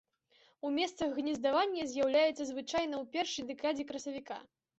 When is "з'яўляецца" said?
1.91-2.43